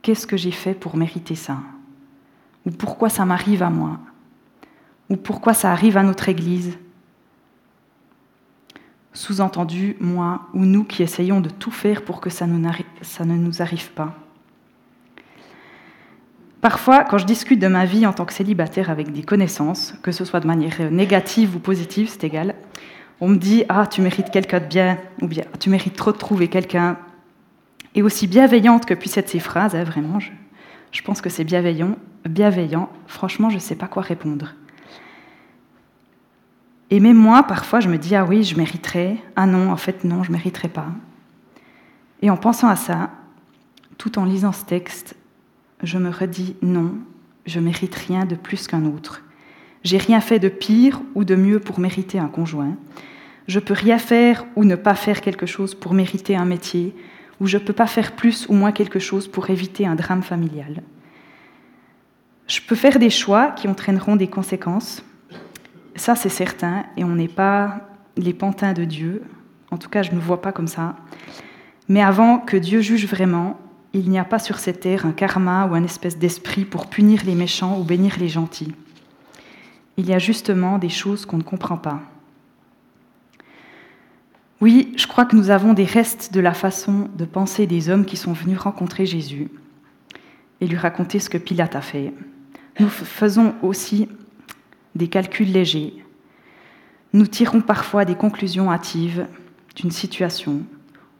qu'est-ce 0.01 0.25
que 0.25 0.37
j'ai 0.37 0.51
fait 0.51 0.73
pour 0.73 0.95
mériter 0.95 1.35
ça? 1.35 1.57
Ou 2.65 2.71
pourquoi 2.71 3.09
ça 3.09 3.25
m'arrive 3.25 3.61
à 3.61 3.69
moi? 3.69 3.99
Ou 5.09 5.17
pourquoi 5.17 5.53
ça 5.53 5.69
arrive 5.73 5.97
à 5.97 6.03
notre 6.03 6.29
Église? 6.29 6.77
Sous-entendu 9.11 9.97
moi 9.99 10.47
ou 10.53 10.63
nous 10.63 10.85
qui 10.85 11.03
essayons 11.03 11.41
de 11.41 11.49
tout 11.49 11.71
faire 11.71 12.05
pour 12.05 12.21
que 12.21 12.29
ça 12.29 12.47
ne, 12.47 13.35
nous 13.35 13.61
arrive 13.61 13.91
pas. 13.91 14.15
Parfois, 16.61 17.03
quand 17.03 17.17
je 17.17 17.25
discute 17.25 17.59
de 17.59 17.67
ma 17.67 17.83
vie 17.83 18.07
en 18.07 18.13
tant 18.13 18.23
que 18.23 18.31
célibataire 18.31 18.89
avec 18.89 19.11
des 19.11 19.23
connaissances, 19.23 19.93
que 20.03 20.13
ce 20.13 20.23
soit 20.23 20.39
de 20.39 20.47
manière 20.47 20.89
négative 20.89 21.53
ou 21.57 21.59
positive, 21.59 22.07
c'est 22.07 22.23
égal, 22.23 22.55
on 23.19 23.27
me 23.27 23.35
dit 23.35 23.65
Ah, 23.67 23.87
tu 23.87 24.01
mérites 24.01 24.31
quelqu'un 24.31 24.61
de 24.61 24.67
bien, 24.67 24.97
ou 25.21 25.27
bien 25.27 25.43
Tu 25.59 25.69
mérites 25.69 25.97
trop 25.97 26.13
de 26.13 26.17
trouver 26.17 26.47
quelqu'un. 26.47 26.97
Et 27.95 28.01
aussi 28.01 28.27
bienveillante 28.27 28.85
que 28.85 28.93
puissent 28.93 29.17
être 29.17 29.29
ces 29.29 29.39
phrases, 29.39 29.73
hein, 29.73 29.85
vraiment, 29.85 30.19
je, 30.19 31.01
pense 31.01 31.21
que 31.21 31.29
c'est 31.29 31.45
bienveillant, 31.45 31.97
bienveillant, 32.25 32.89
franchement, 33.07 33.49
je 33.49 33.55
ne 33.55 33.59
sais 33.59 33.75
pas 33.75 33.87
quoi 33.87 34.03
répondre. 34.03 34.53
Et 36.91 36.99
même 36.99 37.17
moi, 37.17 37.43
parfois, 37.43 37.79
je 37.79 37.89
me 37.89 37.97
dis, 37.97 38.15
ah 38.15 38.25
oui, 38.25 38.43
je 38.43 38.57
mériterais. 38.57 39.17
Ah 39.35 39.47
non, 39.47 39.71
en 39.71 39.77
fait, 39.77 40.03
non, 40.03 40.23
je 40.23 40.29
ne 40.29 40.35
mériterais 40.35 40.67
pas. 40.67 40.87
Et 42.21 42.29
en 42.29 42.37
pensant 42.37 42.67
à 42.67 42.75
ça, 42.75 43.11
tout 43.97 44.19
en 44.19 44.25
lisant 44.25 44.51
ce 44.51 44.65
texte, 44.65 45.15
je 45.81 45.97
me 45.97 46.09
redis, 46.09 46.55
non, 46.61 46.95
je 47.45 47.59
mérite 47.59 47.95
rien 47.95 48.25
de 48.25 48.35
plus 48.35 48.67
qu'un 48.67 48.85
autre. 48.85 49.21
J'ai 49.83 49.97
rien 49.97 50.19
fait 50.19 50.39
de 50.39 50.49
pire 50.49 51.01
ou 51.15 51.23
de 51.23 51.35
mieux 51.35 51.59
pour 51.59 51.79
mériter 51.79 52.19
un 52.19 52.27
conjoint. 52.27 52.75
Je 53.47 53.59
peux 53.59 53.73
rien 53.73 53.99
faire 53.99 54.45
ou 54.55 54.63
ne 54.63 54.75
pas 54.75 54.95
faire 54.95 55.21
quelque 55.21 55.45
chose 55.45 55.75
pour 55.75 55.93
mériter 55.93 56.35
un 56.35 56.45
métier, 56.45 56.95
ou 57.39 57.47
je 57.47 57.57
ne 57.57 57.63
peux 57.63 57.73
pas 57.73 57.87
faire 57.87 58.13
plus 58.13 58.47
ou 58.47 58.53
moins 58.53 58.71
quelque 58.71 58.99
chose 58.99 59.27
pour 59.27 59.49
éviter 59.49 59.85
un 59.85 59.95
drame 59.95 60.23
familial. 60.23 60.83
Je 62.47 62.61
peux 62.61 62.75
faire 62.75 62.99
des 62.99 63.09
choix 63.09 63.51
qui 63.51 63.67
entraîneront 63.67 64.15
des 64.15 64.27
conséquences, 64.27 65.03
ça, 65.95 66.15
c'est 66.15 66.29
certain, 66.29 66.85
et 66.97 67.03
on 67.03 67.15
n'est 67.15 67.29
pas 67.29 67.87
les 68.17 68.33
pantins 68.33 68.73
de 68.73 68.83
Dieu. 68.83 69.23
En 69.71 69.77
tout 69.77 69.89
cas, 69.89 70.03
je 70.03 70.11
ne 70.11 70.19
vois 70.19 70.41
pas 70.41 70.51
comme 70.51 70.67
ça. 70.67 70.95
Mais 71.87 72.01
avant 72.01 72.39
que 72.39 72.57
Dieu 72.57 72.81
juge 72.81 73.07
vraiment, 73.07 73.57
il 73.93 74.09
n'y 74.09 74.19
a 74.19 74.25
pas 74.25 74.39
sur 74.39 74.59
cette 74.59 74.81
terre 74.81 75.05
un 75.05 75.13
karma 75.13 75.67
ou 75.67 75.73
un 75.73 75.83
espèce 75.83 76.17
d'esprit 76.17 76.65
pour 76.65 76.87
punir 76.87 77.21
les 77.25 77.35
méchants 77.35 77.79
ou 77.79 77.83
bénir 77.83 78.17
les 78.19 78.27
gentils. 78.27 78.75
Il 79.97 80.05
y 80.05 80.13
a 80.13 80.19
justement 80.19 80.77
des 80.77 80.89
choses 80.89 81.25
qu'on 81.25 81.37
ne 81.37 81.43
comprend 81.43 81.77
pas. 81.77 82.01
Oui, 84.61 84.93
je 84.95 85.05
crois 85.07 85.25
que 85.25 85.35
nous 85.35 85.49
avons 85.49 85.73
des 85.73 85.83
restes 85.83 86.33
de 86.33 86.39
la 86.39 86.53
façon 86.53 87.09
de 87.17 87.25
penser 87.25 87.67
des 87.67 87.89
hommes 87.89 88.05
qui 88.05 88.15
sont 88.15 88.33
venus 88.33 88.57
rencontrer 88.57 89.05
Jésus 89.05 89.49
et 90.61 90.67
lui 90.67 90.77
raconter 90.77 91.19
ce 91.19 91.29
que 91.29 91.37
Pilate 91.37 91.75
a 91.75 91.81
fait. 91.81 92.13
Nous 92.79 92.87
faisons 92.87 93.53
aussi 93.61 94.07
des 94.95 95.09
calculs 95.09 95.51
légers. 95.51 95.93
Nous 97.11 97.27
tirons 97.27 97.61
parfois 97.61 98.05
des 98.05 98.15
conclusions 98.15 98.71
hâtives 98.71 99.27
d'une 99.75 99.91
situation 99.91 100.63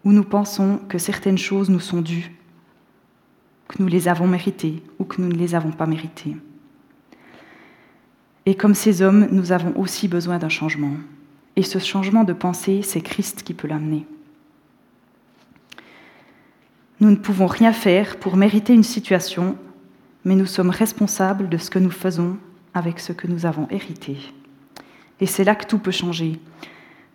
où 0.05 0.11
nous 0.11 0.23
pensons 0.23 0.79
que 0.87 0.97
certaines 0.97 1.37
choses 1.37 1.69
nous 1.69 1.79
sont 1.79 2.01
dues, 2.01 2.31
que 3.67 3.81
nous 3.81 3.87
les 3.87 4.07
avons 4.07 4.27
méritées 4.27 4.81
ou 4.99 5.03
que 5.03 5.21
nous 5.21 5.27
ne 5.27 5.37
les 5.37 5.55
avons 5.55 5.71
pas 5.71 5.87
méritées. 5.87 6.37
Et 8.45 8.55
comme 8.55 8.75
ces 8.75 9.01
hommes, 9.01 9.27
nous 9.31 9.51
avons 9.51 9.77
aussi 9.77 10.07
besoin 10.07 10.37
d'un 10.37 10.49
changement. 10.49 10.93
Et 11.55 11.63
ce 11.63 11.79
changement 11.79 12.23
de 12.23 12.33
pensée, 12.33 12.81
c'est 12.81 13.01
Christ 13.01 13.43
qui 13.43 13.53
peut 13.53 13.67
l'amener. 13.67 14.05
Nous 16.99 17.09
ne 17.09 17.15
pouvons 17.15 17.47
rien 17.47 17.73
faire 17.73 18.17
pour 18.17 18.37
mériter 18.37 18.73
une 18.73 18.83
situation, 18.83 19.57
mais 20.23 20.35
nous 20.35 20.45
sommes 20.45 20.69
responsables 20.69 21.49
de 21.49 21.57
ce 21.57 21.69
que 21.69 21.79
nous 21.79 21.91
faisons 21.91 22.37
avec 22.73 22.99
ce 22.99 23.13
que 23.13 23.27
nous 23.27 23.45
avons 23.45 23.67
hérité. 23.69 24.17
Et 25.19 25.25
c'est 25.25 25.43
là 25.43 25.55
que 25.55 25.65
tout 25.65 25.79
peut 25.79 25.91
changer. 25.91 26.39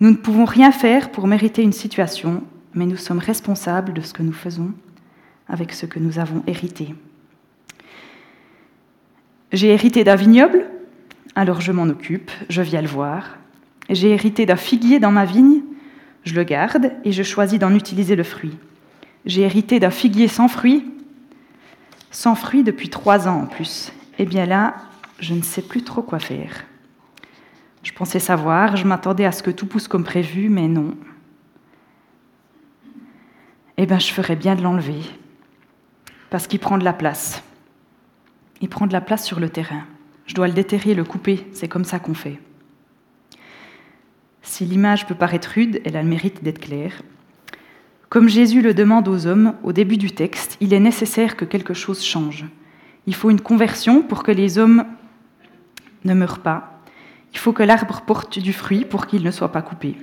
Nous 0.00 0.10
ne 0.10 0.16
pouvons 0.16 0.44
rien 0.44 0.72
faire 0.72 1.10
pour 1.12 1.26
mériter 1.26 1.62
une 1.62 1.72
situation, 1.72 2.42
mais 2.74 2.86
nous 2.86 2.96
sommes 2.96 3.18
responsables 3.18 3.92
de 3.92 4.00
ce 4.00 4.14
que 4.14 4.22
nous 4.22 4.32
faisons 4.32 4.72
avec 5.48 5.72
ce 5.72 5.86
que 5.86 5.98
nous 5.98 6.18
avons 6.18 6.42
hérité. 6.46 6.94
J'ai 9.52 9.68
hérité 9.68 10.04
d'un 10.04 10.14
vignoble, 10.14 10.66
alors 11.34 11.60
je 11.60 11.72
m'en 11.72 11.88
occupe, 11.88 12.30
je 12.48 12.62
viens 12.62 12.80
le 12.80 12.88
voir. 12.88 13.36
J'ai 13.90 14.10
hérité 14.10 14.46
d'un 14.46 14.56
figuier 14.56 15.00
dans 15.00 15.10
ma 15.10 15.24
vigne, 15.24 15.62
je 16.22 16.34
le 16.34 16.44
garde 16.44 16.92
et 17.04 17.10
je 17.10 17.24
choisis 17.24 17.58
d'en 17.58 17.74
utiliser 17.74 18.14
le 18.14 18.22
fruit. 18.22 18.56
J'ai 19.26 19.42
hérité 19.42 19.80
d'un 19.80 19.90
figuier 19.90 20.28
sans 20.28 20.46
fruits, 20.46 20.88
sans 22.12 22.36
fruits 22.36 22.62
depuis 22.62 22.88
trois 22.88 23.26
ans 23.26 23.42
en 23.42 23.46
plus. 23.46 23.92
Eh 24.18 24.26
bien 24.26 24.46
là, 24.46 24.76
je 25.18 25.34
ne 25.34 25.42
sais 25.42 25.62
plus 25.62 25.82
trop 25.82 26.02
quoi 26.02 26.20
faire. 26.20 26.64
Je 27.82 27.92
pensais 27.92 28.20
savoir, 28.20 28.76
je 28.76 28.86
m'attendais 28.86 29.24
à 29.24 29.32
ce 29.32 29.42
que 29.42 29.50
tout 29.50 29.66
pousse 29.66 29.88
comme 29.88 30.04
prévu, 30.04 30.48
mais 30.48 30.68
non. 30.68 30.94
Eh 33.76 33.86
bien, 33.86 33.98
je 33.98 34.12
ferais 34.12 34.36
bien 34.36 34.54
de 34.54 34.62
l'enlever, 34.62 35.00
parce 36.28 36.46
qu'il 36.46 36.60
prend 36.60 36.76
de 36.76 36.84
la 36.84 36.92
place. 36.92 37.42
Il 38.60 38.68
prend 38.68 38.86
de 38.86 38.92
la 38.92 39.00
place 39.00 39.24
sur 39.24 39.40
le 39.40 39.48
terrain. 39.48 39.84
Je 40.26 40.34
dois 40.34 40.46
le 40.46 40.52
déterrer, 40.52 40.94
le 40.94 41.04
couper, 41.04 41.46
c'est 41.54 41.68
comme 41.68 41.84
ça 41.84 41.98
qu'on 41.98 42.14
fait. 42.14 42.38
Si 44.42 44.64
l'image 44.64 45.06
peut 45.06 45.14
paraître 45.14 45.50
rude, 45.54 45.80
elle 45.84 45.96
a 45.96 46.02
le 46.02 46.08
mérite 46.08 46.42
d'être 46.42 46.60
claire. 46.60 47.02
Comme 48.08 48.28
Jésus 48.28 48.62
le 48.62 48.74
demande 48.74 49.06
aux 49.06 49.26
hommes 49.26 49.54
au 49.62 49.72
début 49.72 49.96
du 49.96 50.10
texte, 50.10 50.56
il 50.60 50.74
est 50.74 50.80
nécessaire 50.80 51.36
que 51.36 51.44
quelque 51.44 51.74
chose 51.74 52.02
change. 52.02 52.44
Il 53.06 53.14
faut 53.14 53.30
une 53.30 53.40
conversion 53.40 54.02
pour 54.02 54.22
que 54.22 54.32
les 54.32 54.58
hommes 54.58 54.84
ne 56.04 56.14
meurent 56.14 56.40
pas. 56.40 56.80
Il 57.32 57.38
faut 57.38 57.52
que 57.52 57.62
l'arbre 57.62 58.02
porte 58.02 58.38
du 58.38 58.52
fruit 58.52 58.84
pour 58.84 59.06
qu'il 59.06 59.22
ne 59.22 59.30
soit 59.30 59.52
pas 59.52 59.62
coupé. 59.62 59.96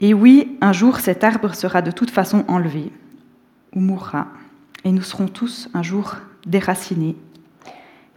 Et 0.00 0.12
oui, 0.12 0.58
un 0.60 0.72
jour 0.72 0.98
cet 0.98 1.24
arbre 1.24 1.54
sera 1.54 1.82
de 1.82 1.90
toute 1.90 2.10
façon 2.10 2.44
enlevé 2.48 2.90
ou 3.74 3.80
mourra, 3.80 4.28
et 4.84 4.92
nous 4.92 5.02
serons 5.02 5.28
tous 5.28 5.68
un 5.74 5.82
jour 5.82 6.16
déracinés. 6.46 7.16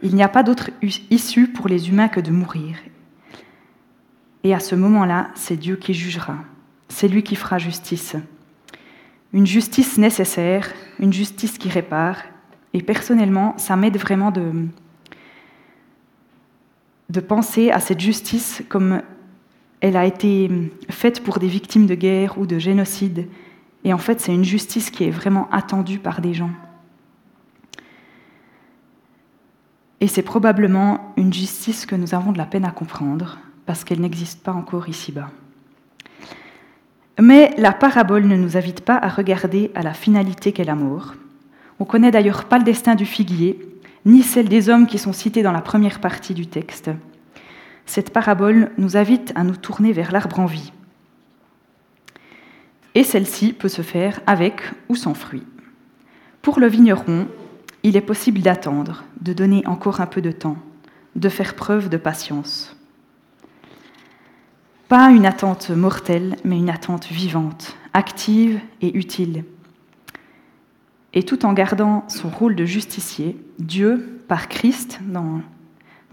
Il 0.02 0.14
n'y 0.14 0.22
a 0.22 0.28
pas 0.28 0.42
d'autre 0.42 0.70
issue 1.10 1.48
pour 1.48 1.68
les 1.68 1.88
humains 1.88 2.08
que 2.08 2.20
de 2.20 2.30
mourir, 2.30 2.76
et 4.44 4.54
à 4.54 4.60
ce 4.60 4.74
moment-là, 4.74 5.28
c'est 5.34 5.56
Dieu 5.56 5.76
qui 5.76 5.94
jugera. 5.94 6.36
C'est 6.88 7.08
lui 7.08 7.22
qui 7.22 7.36
fera 7.36 7.58
justice. 7.58 8.16
Une 9.32 9.46
justice 9.46 9.98
nécessaire, 9.98 10.72
une 10.98 11.12
justice 11.12 11.58
qui 11.58 11.68
répare. 11.68 12.16
Et 12.72 12.82
personnellement, 12.82 13.54
ça 13.58 13.76
m'aide 13.76 13.96
vraiment 13.96 14.30
de, 14.30 14.68
penser 17.20 17.70
à 17.70 17.80
cette 17.80 18.00
justice 18.00 18.62
comme 18.68 19.02
elle 19.80 19.96
a 19.96 20.04
été 20.04 20.50
faite 20.88 21.22
pour 21.22 21.38
des 21.38 21.48
victimes 21.48 21.86
de 21.86 21.94
guerre 21.94 22.38
ou 22.38 22.46
de 22.46 22.58
génocide. 22.58 23.28
Et 23.84 23.92
en 23.92 23.98
fait, 23.98 24.20
c'est 24.20 24.34
une 24.34 24.44
justice 24.44 24.90
qui 24.90 25.04
est 25.04 25.10
vraiment 25.10 25.48
attendue 25.50 25.98
par 25.98 26.20
des 26.20 26.34
gens. 26.34 26.50
Et 30.00 30.06
c'est 30.06 30.22
probablement 30.22 31.12
une 31.16 31.32
justice 31.32 31.84
que 31.86 31.94
nous 31.94 32.14
avons 32.14 32.32
de 32.32 32.38
la 32.38 32.46
peine 32.46 32.64
à 32.64 32.70
comprendre, 32.70 33.38
parce 33.70 33.84
qu'elle 33.84 34.00
n'existe 34.00 34.42
pas 34.42 34.50
encore 34.50 34.88
ici-bas. 34.88 35.30
Mais 37.20 37.54
la 37.56 37.70
parabole 37.70 38.26
ne 38.26 38.34
nous 38.34 38.56
invite 38.56 38.80
pas 38.80 38.96
à 38.96 39.08
regarder 39.08 39.70
à 39.76 39.82
la 39.82 39.94
finalité 39.94 40.50
qu'est 40.50 40.64
l'amour. 40.64 41.14
On 41.78 41.84
connaît 41.84 42.10
d'ailleurs 42.10 42.46
pas 42.46 42.58
le 42.58 42.64
destin 42.64 42.96
du 42.96 43.06
figuier, 43.06 43.60
ni 44.04 44.24
celle 44.24 44.48
des 44.48 44.68
hommes 44.70 44.88
qui 44.88 44.98
sont 44.98 45.12
cités 45.12 45.44
dans 45.44 45.52
la 45.52 45.60
première 45.60 46.00
partie 46.00 46.34
du 46.34 46.48
texte. 46.48 46.90
Cette 47.86 48.12
parabole 48.12 48.72
nous 48.76 48.96
invite 48.96 49.32
à 49.36 49.44
nous 49.44 49.54
tourner 49.54 49.92
vers 49.92 50.10
l'arbre 50.10 50.40
en 50.40 50.46
vie. 50.46 50.72
Et 52.96 53.04
celle-ci 53.04 53.52
peut 53.52 53.68
se 53.68 53.82
faire 53.82 54.18
avec 54.26 54.62
ou 54.88 54.96
sans 54.96 55.14
fruits. 55.14 55.46
Pour 56.42 56.58
le 56.58 56.66
vigneron, 56.66 57.28
il 57.84 57.96
est 57.96 58.00
possible 58.00 58.40
d'attendre, 58.40 59.04
de 59.20 59.32
donner 59.32 59.64
encore 59.68 60.00
un 60.00 60.06
peu 60.06 60.22
de 60.22 60.32
temps, 60.32 60.56
de 61.14 61.28
faire 61.28 61.54
preuve 61.54 61.88
de 61.88 61.98
patience. 61.98 62.76
Pas 64.90 65.12
une 65.12 65.24
attente 65.24 65.70
mortelle, 65.70 66.34
mais 66.42 66.58
une 66.58 66.68
attente 66.68 67.06
vivante, 67.06 67.76
active 67.94 68.58
et 68.80 68.98
utile. 68.98 69.44
Et 71.14 71.22
tout 71.22 71.46
en 71.46 71.52
gardant 71.52 72.02
son 72.08 72.28
rôle 72.28 72.56
de 72.56 72.64
justicier, 72.64 73.40
Dieu, 73.60 74.20
par 74.26 74.48
Christ, 74.48 74.98
dans, 75.06 75.42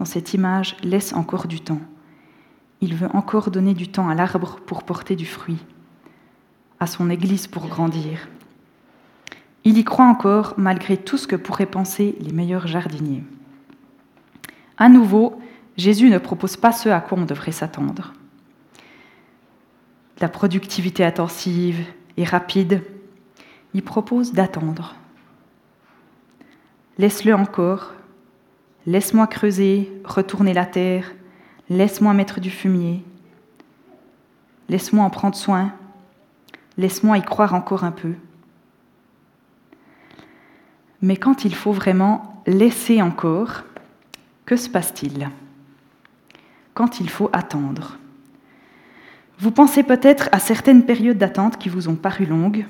cette 0.04 0.32
image, 0.32 0.76
laisse 0.84 1.12
encore 1.12 1.48
du 1.48 1.58
temps. 1.58 1.80
Il 2.80 2.94
veut 2.94 3.08
encore 3.14 3.50
donner 3.50 3.74
du 3.74 3.88
temps 3.88 4.08
à 4.08 4.14
l'arbre 4.14 4.60
pour 4.64 4.84
porter 4.84 5.16
du 5.16 5.26
fruit, 5.26 5.58
à 6.78 6.86
son 6.86 7.10
Église 7.10 7.48
pour 7.48 7.66
grandir. 7.66 8.28
Il 9.64 9.76
y 9.76 9.82
croit 9.82 10.06
encore 10.06 10.54
malgré 10.56 10.96
tout 10.96 11.16
ce 11.16 11.26
que 11.26 11.34
pourraient 11.34 11.66
penser 11.66 12.14
les 12.20 12.32
meilleurs 12.32 12.68
jardiniers. 12.68 13.24
À 14.76 14.88
nouveau, 14.88 15.42
Jésus 15.76 16.10
ne 16.10 16.18
propose 16.18 16.56
pas 16.56 16.70
ce 16.70 16.88
à 16.88 17.00
quoi 17.00 17.18
on 17.18 17.24
devrait 17.24 17.50
s'attendre 17.50 18.12
la 20.20 20.28
productivité 20.28 21.04
intensive 21.04 21.86
et 22.16 22.24
rapide, 22.24 22.82
il 23.74 23.82
propose 23.82 24.32
d'attendre. 24.32 24.96
Laisse-le 26.98 27.34
encore, 27.34 27.92
laisse-moi 28.86 29.26
creuser, 29.26 29.92
retourner 30.04 30.52
la 30.52 30.66
terre, 30.66 31.12
laisse-moi 31.68 32.14
mettre 32.14 32.40
du 32.40 32.50
fumier, 32.50 33.04
laisse-moi 34.68 35.04
en 35.04 35.10
prendre 35.10 35.36
soin, 35.36 35.72
laisse-moi 36.76 37.18
y 37.18 37.22
croire 37.22 37.54
encore 37.54 37.84
un 37.84 37.92
peu. 37.92 38.14
Mais 41.00 41.16
quand 41.16 41.44
il 41.44 41.54
faut 41.54 41.72
vraiment 41.72 42.42
laisser 42.46 43.00
encore, 43.00 43.62
que 44.46 44.56
se 44.56 44.68
passe-t-il? 44.68 45.30
Quand 46.74 47.00
il 47.00 47.08
faut 47.08 47.30
attendre 47.32 47.98
vous 49.38 49.50
pensez 49.52 49.82
peut-être 49.82 50.28
à 50.32 50.40
certaines 50.40 50.84
périodes 50.84 51.18
d'attente 51.18 51.58
qui 51.58 51.68
vous 51.68 51.88
ont 51.88 51.94
paru 51.94 52.26
longues, 52.26 52.66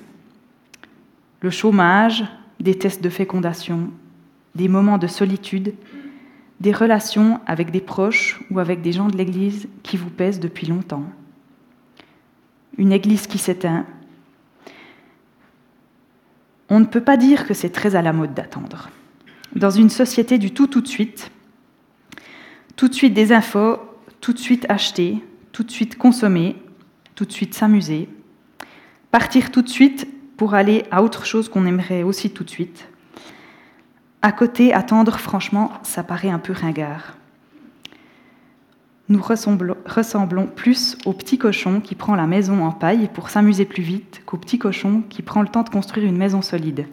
le 1.41 1.51
chômage, 1.51 2.25
des 2.61 2.77
tests 2.77 3.03
de 3.03 3.09
fécondation, 3.09 3.91
des 4.55 4.69
moments 4.69 4.99
de 4.99 5.07
solitude, 5.07 5.75
des 6.61 6.73
relations 6.73 7.41
avec 7.47 7.71
des 7.71 7.81
proches 7.81 8.41
ou 8.51 8.59
avec 8.59 8.83
des 8.83 8.93
gens 8.93 9.07
de 9.07 9.17
l'Église 9.17 9.69
qui 9.83 9.97
vous 9.97 10.11
pèsent 10.11 10.41
depuis 10.41 10.67
longtemps, 10.67 11.05
une 12.77 12.93
Église 12.93 13.27
qui 13.27 13.39
s'éteint. 13.39 13.87
On 16.69 16.81
ne 16.81 16.85
peut 16.85 17.01
pas 17.01 17.17
dire 17.17 17.47
que 17.47 17.55
c'est 17.55 17.71
très 17.71 17.97
à 17.97 18.03
la 18.03 18.13
mode 18.13 18.35
d'attendre. 18.35 18.91
Dans 19.57 19.71
une 19.71 19.89
société 19.89 20.37
du 20.37 20.53
tout 20.53 20.67
tout 20.67 20.83
de 20.83 20.89
suite, 20.89 21.31
tout 22.77 22.89
de 22.89 22.95
suite 22.95 23.15
des 23.15 23.33
infos, 23.33 23.79
tout 24.21 24.33
de 24.33 24.39
suite 24.39 24.67
acheter, 24.69 25.23
tout 25.59 25.65
de 25.65 25.73
suite 25.73 25.99
consommer, 25.99 26.55
tout 27.17 27.25
de 27.25 27.33
suite 27.33 27.53
s'amuser, 27.53 28.09
partir 29.11 29.51
tout 29.51 29.61
de 29.61 29.69
suite 29.69 30.07
pour 30.37 30.55
aller 30.55 30.85
à 30.93 31.03
autre 31.03 31.27
chose 31.27 31.49
qu'on 31.49 31.67
aimerait 31.67 32.05
aussi 32.05 32.31
tout 32.31 32.45
de 32.45 32.49
suite. 32.49 32.89
À 34.23 34.31
côté, 34.31 34.73
attendre, 34.73 35.19
franchement, 35.19 35.73
ça 35.83 36.05
paraît 36.05 36.31
un 36.31 36.39
peu 36.39 36.53
ringard. 36.53 37.17
nous 39.09 39.21
ressemblons 39.21 40.47
plus 40.47 40.97
au 41.05 41.13
petit 41.13 41.39
cochon 41.39 41.81
qui 41.81 41.97
prend 41.97 42.15
la 42.15 42.29
maison 42.29 42.65
en 42.65 42.71
paille 42.71 43.11
pour 43.13 43.29
s'amuser 43.29 43.65
plus 43.65 43.83
vite 43.83 44.23
qu'au 44.27 44.37
petit 44.37 44.61
cochon 44.61 45.03
qui 45.11 45.23
prend 45.23 45.43
le 45.43 45.49
temps 45.49 45.65
de 45.65 45.71
construire 45.71 46.07
une 46.07 46.19
maison 46.19 46.41
solide. 46.41 46.87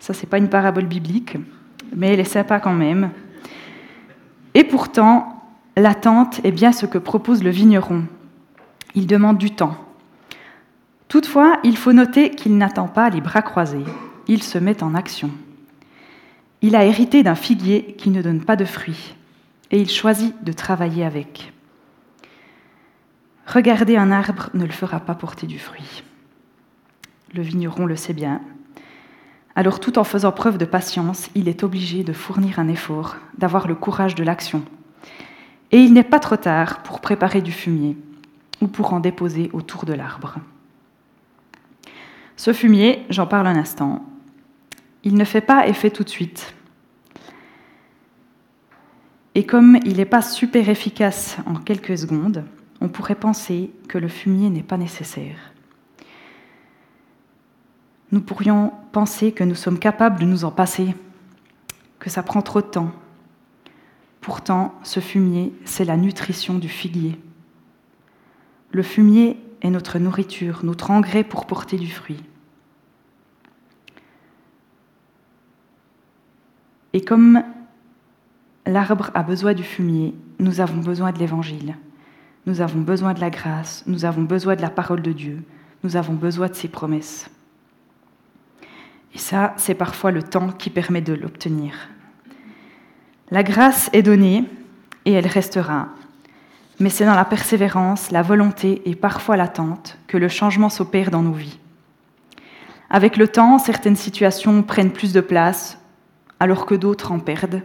Ça, 0.00 0.14
c'est 0.14 0.26
pas 0.26 0.38
une 0.38 0.50
parabole 0.50 0.86
biblique, 0.86 1.36
mais 1.94 2.08
elle 2.08 2.18
est 2.18 2.24
sympa 2.24 2.58
quand 2.58 2.74
même. 2.74 3.12
Et 4.54 4.64
pourtant, 4.64 5.39
l'attente 5.76 6.40
est 6.44 6.52
bien 6.52 6.72
ce 6.72 6.86
que 6.86 6.98
propose 6.98 7.42
le 7.42 7.50
vigneron. 7.50 8.04
Il 8.94 9.06
demande 9.06 9.38
du 9.38 9.50
temps. 9.50 9.76
Toutefois, 11.08 11.58
il 11.64 11.76
faut 11.76 11.92
noter 11.92 12.30
qu'il 12.30 12.56
n'attend 12.56 12.88
pas 12.88 13.10
les 13.10 13.20
bras 13.20 13.42
croisés. 13.42 13.84
Il 14.28 14.42
se 14.42 14.58
met 14.58 14.82
en 14.82 14.94
action. 14.94 15.30
Il 16.62 16.76
a 16.76 16.84
hérité 16.84 17.22
d'un 17.22 17.34
figuier 17.34 17.94
qui 17.98 18.10
ne 18.10 18.22
donne 18.22 18.44
pas 18.44 18.56
de 18.56 18.64
fruits 18.64 19.14
et 19.70 19.80
il 19.80 19.88
choisit 19.88 20.34
de 20.44 20.52
travailler 20.52 21.04
avec. 21.04 21.52
Regarder 23.46 23.96
un 23.96 24.10
arbre 24.10 24.50
ne 24.54 24.64
le 24.64 24.72
fera 24.72 25.00
pas 25.00 25.14
porter 25.14 25.46
du 25.46 25.58
fruit. 25.58 26.04
Le 27.34 27.42
vigneron 27.42 27.86
le 27.86 27.96
sait 27.96 28.12
bien. 28.12 28.40
Alors 29.56 29.80
tout 29.80 29.98
en 29.98 30.04
faisant 30.04 30.32
preuve 30.32 30.58
de 30.58 30.64
patience, 30.64 31.30
il 31.34 31.48
est 31.48 31.64
obligé 31.64 32.04
de 32.04 32.12
fournir 32.12 32.58
un 32.58 32.68
effort, 32.68 33.16
d'avoir 33.38 33.66
le 33.66 33.74
courage 33.74 34.14
de 34.14 34.22
l'action. 34.22 34.62
Et 35.72 35.78
il 35.78 35.92
n'est 35.92 36.02
pas 36.02 36.18
trop 36.18 36.36
tard 36.36 36.82
pour 36.82 37.00
préparer 37.00 37.42
du 37.42 37.52
fumier 37.52 37.96
ou 38.60 38.66
pour 38.66 38.92
en 38.92 39.00
déposer 39.00 39.50
autour 39.52 39.84
de 39.84 39.92
l'arbre. 39.92 40.38
Ce 42.36 42.52
fumier, 42.52 43.04
j'en 43.10 43.26
parle 43.26 43.46
un 43.46 43.56
instant, 43.56 44.04
il 45.04 45.14
ne 45.14 45.24
fait 45.24 45.40
pas 45.40 45.68
effet 45.68 45.90
tout 45.90 46.04
de 46.04 46.08
suite. 46.08 46.54
Et 49.34 49.44
comme 49.44 49.78
il 49.84 49.98
n'est 49.98 50.04
pas 50.04 50.22
super 50.22 50.68
efficace 50.68 51.36
en 51.46 51.54
quelques 51.54 51.98
secondes, 51.98 52.44
on 52.80 52.88
pourrait 52.88 53.14
penser 53.14 53.70
que 53.88 53.98
le 53.98 54.08
fumier 54.08 54.50
n'est 54.50 54.62
pas 54.62 54.76
nécessaire. 54.76 55.36
Nous 58.12 58.20
pourrions 58.20 58.72
penser 58.92 59.32
que 59.32 59.44
nous 59.44 59.54
sommes 59.54 59.78
capables 59.78 60.18
de 60.18 60.24
nous 60.24 60.44
en 60.44 60.50
passer, 60.50 60.94
que 62.00 62.10
ça 62.10 62.22
prend 62.22 62.42
trop 62.42 62.60
de 62.60 62.66
temps. 62.66 62.90
Pourtant, 64.20 64.78
ce 64.82 65.00
fumier, 65.00 65.52
c'est 65.64 65.84
la 65.84 65.96
nutrition 65.96 66.58
du 66.58 66.68
figuier. 66.68 67.18
Le 68.72 68.82
fumier 68.82 69.38
est 69.62 69.70
notre 69.70 69.98
nourriture, 69.98 70.60
notre 70.64 70.90
engrais 70.90 71.24
pour 71.24 71.46
porter 71.46 71.76
du 71.76 71.90
fruit. 71.90 72.22
Et 76.92 77.02
comme 77.02 77.42
L'arbre 78.66 79.10
a 79.14 79.22
besoin 79.22 79.54
du 79.54 79.64
fumier, 79.64 80.14
nous 80.38 80.60
avons 80.60 80.80
besoin 80.80 81.12
de 81.12 81.18
l'Évangile. 81.18 81.76
Nous 82.46 82.60
avons 82.60 82.80
besoin 82.80 83.14
de 83.14 83.20
la 83.20 83.30
grâce, 83.30 83.82
nous 83.86 84.04
avons 84.04 84.22
besoin 84.22 84.54
de 84.54 84.62
la 84.62 84.70
parole 84.70 85.02
de 85.02 85.12
Dieu, 85.12 85.42
nous 85.82 85.96
avons 85.96 86.14
besoin 86.14 86.48
de 86.48 86.54
ses 86.54 86.68
promesses. 86.68 87.30
Et 89.14 89.18
ça, 89.18 89.54
c'est 89.56 89.74
parfois 89.74 90.10
le 90.10 90.22
temps 90.22 90.50
qui 90.50 90.70
permet 90.70 91.00
de 91.00 91.12
l'obtenir. 91.12 91.74
La 93.32 93.44
grâce 93.44 93.90
est 93.92 94.02
donnée 94.02 94.44
et 95.04 95.12
elle 95.12 95.26
restera. 95.26 95.88
Mais 96.80 96.90
c'est 96.90 97.04
dans 97.04 97.14
la 97.14 97.24
persévérance, 97.24 98.10
la 98.10 98.22
volonté 98.22 98.82
et 98.86 98.96
parfois 98.96 99.36
l'attente 99.36 99.98
que 100.08 100.16
le 100.16 100.28
changement 100.28 100.68
s'opère 100.68 101.10
dans 101.12 101.22
nos 101.22 101.32
vies. 101.32 101.58
Avec 102.88 103.16
le 103.16 103.28
temps, 103.28 103.58
certaines 103.58 103.96
situations 103.96 104.62
prennent 104.64 104.90
plus 104.90 105.12
de 105.12 105.20
place 105.20 105.78
alors 106.40 106.66
que 106.66 106.74
d'autres 106.74 107.12
en 107.12 107.20
perdent. 107.20 107.62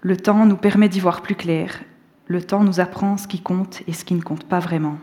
Le 0.00 0.16
temps 0.16 0.46
nous 0.46 0.56
permet 0.56 0.88
d'y 0.88 1.00
voir 1.00 1.20
plus 1.20 1.34
clair. 1.34 1.82
Le 2.26 2.42
temps 2.42 2.64
nous 2.64 2.80
apprend 2.80 3.18
ce 3.18 3.28
qui 3.28 3.40
compte 3.40 3.82
et 3.86 3.92
ce 3.92 4.04
qui 4.04 4.14
ne 4.14 4.22
compte 4.22 4.44
pas 4.44 4.60
vraiment. 4.60 4.96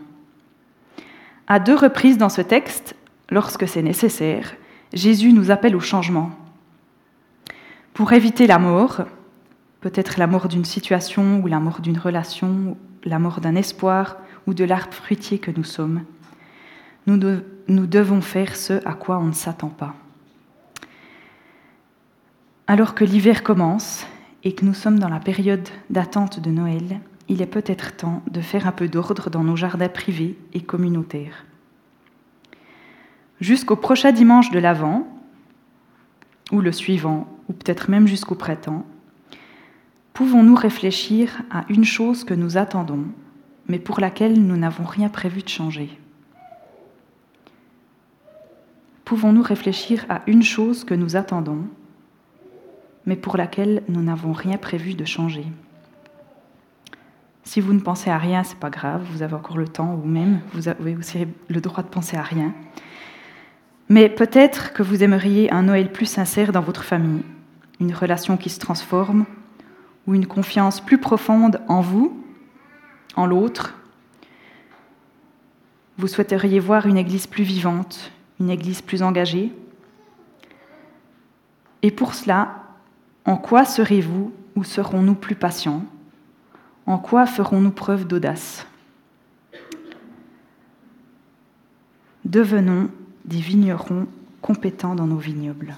À 1.46 1.60
deux 1.60 1.76
reprises 1.76 2.18
dans 2.18 2.30
ce 2.30 2.40
texte, 2.40 2.96
lorsque 3.30 3.68
c'est 3.68 3.82
nécessaire, 3.82 4.56
Jésus 4.92 5.32
nous 5.32 5.52
appelle 5.52 5.76
au 5.76 5.80
changement. 5.80 6.30
Pour 7.94 8.12
éviter 8.12 8.46
la 8.46 8.58
mort, 8.58 9.02
peut-être 9.80 10.18
la 10.18 10.26
mort 10.26 10.48
d'une 10.48 10.64
situation 10.64 11.40
ou 11.40 11.46
la 11.46 11.60
mort 11.60 11.80
d'une 11.80 11.98
relation, 11.98 12.76
la 13.04 13.18
mort 13.18 13.40
d'un 13.40 13.54
espoir 13.54 14.16
ou 14.46 14.54
de 14.54 14.64
l'arbre 14.64 14.92
fruitier 14.92 15.38
que 15.38 15.50
nous 15.50 15.64
sommes, 15.64 16.02
nous, 17.06 17.86
devons 17.86 18.20
faire 18.20 18.54
ce 18.54 18.86
à 18.86 18.92
quoi 18.92 19.18
on 19.18 19.26
ne 19.26 19.32
s'attend 19.32 19.68
pas. 19.68 19.94
Alors 22.66 22.94
que 22.94 23.04
l'hiver 23.04 23.42
commence 23.42 24.06
et 24.44 24.54
que 24.54 24.64
nous 24.64 24.74
sommes 24.74 24.98
dans 24.98 25.08
la 25.08 25.20
période 25.20 25.68
d'attente 25.88 26.38
de 26.40 26.50
Noël, 26.50 27.00
il 27.28 27.40
est 27.40 27.46
peut-être 27.46 27.96
temps 27.96 28.22
de 28.30 28.40
faire 28.40 28.66
un 28.66 28.72
peu 28.72 28.88
d'ordre 28.88 29.30
dans 29.30 29.42
nos 29.42 29.56
jardins 29.56 29.88
privés 29.88 30.38
et 30.52 30.60
communautaires. 30.60 31.46
Jusqu'au 33.40 33.76
prochain 33.76 34.12
dimanche 34.12 34.50
de 34.50 34.58
l'Avent, 34.58 35.06
ou 36.52 36.60
le 36.60 36.72
suivant, 36.72 37.26
ou 37.48 37.52
peut-être 37.52 37.90
même 37.90 38.06
jusqu'au 38.06 38.34
printemps, 38.34 38.84
pouvons-nous 40.18 40.56
réfléchir 40.56 41.42
à 41.48 41.64
une 41.68 41.84
chose 41.84 42.24
que 42.24 42.34
nous 42.34 42.56
attendons, 42.56 43.04
mais 43.68 43.78
pour 43.78 44.00
laquelle 44.00 44.42
nous 44.42 44.56
n'avons 44.56 44.82
rien 44.82 45.08
prévu 45.08 45.42
de 45.42 45.48
changer? 45.48 45.96
Pouvons-nous 49.04 49.42
réfléchir 49.42 50.04
à 50.08 50.22
une 50.26 50.42
chose 50.42 50.82
que 50.82 50.94
nous 50.94 51.14
attendons, 51.14 51.68
mais 53.06 53.14
pour 53.14 53.36
laquelle 53.36 53.84
nous 53.88 54.02
n'avons 54.02 54.32
rien 54.32 54.56
prévu 54.56 54.94
de 54.94 55.04
changer? 55.04 55.46
Si 57.44 57.60
vous 57.60 57.72
ne 57.72 57.78
pensez 57.78 58.10
à 58.10 58.18
rien, 58.18 58.42
c'est 58.42 58.58
pas 58.58 58.70
grave, 58.70 59.06
vous 59.12 59.22
avez 59.22 59.34
encore 59.34 59.56
le 59.56 59.68
temps, 59.68 60.00
ou 60.02 60.04
même 60.04 60.40
vous 60.52 60.66
avez 60.66 60.96
aussi 60.96 61.28
le 61.46 61.60
droit 61.60 61.84
de 61.84 61.90
penser 61.90 62.16
à 62.16 62.22
rien. 62.22 62.52
Mais 63.88 64.08
peut-être 64.08 64.72
que 64.72 64.82
vous 64.82 65.04
aimeriez 65.04 65.52
un 65.52 65.62
Noël 65.62 65.92
plus 65.92 66.06
sincère 66.06 66.50
dans 66.50 66.60
votre 66.60 66.82
famille, 66.82 67.22
une 67.78 67.94
relation 67.94 68.36
qui 68.36 68.50
se 68.50 68.58
transforme, 68.58 69.24
ou 70.08 70.14
une 70.14 70.26
confiance 70.26 70.80
plus 70.80 70.96
profonde 70.96 71.60
en 71.68 71.82
vous, 71.82 72.24
en 73.14 73.26
l'autre. 73.26 73.74
Vous 75.98 76.08
souhaiteriez 76.08 76.60
voir 76.60 76.86
une 76.86 76.96
Église 76.96 77.26
plus 77.26 77.44
vivante, 77.44 78.10
une 78.40 78.48
Église 78.48 78.80
plus 78.80 79.02
engagée. 79.02 79.52
Et 81.82 81.90
pour 81.90 82.14
cela, 82.14 82.64
en 83.26 83.36
quoi 83.36 83.66
serez-vous 83.66 84.32
ou 84.56 84.64
serons-nous 84.64 85.14
plus 85.14 85.34
patients? 85.34 85.84
En 86.86 86.96
quoi 86.96 87.26
ferons-nous 87.26 87.70
preuve 87.70 88.06
d'audace? 88.06 88.66
Devenons 92.24 92.88
des 93.26 93.40
vignerons 93.40 94.06
compétents 94.40 94.94
dans 94.94 95.06
nos 95.06 95.18
vignobles. 95.18 95.76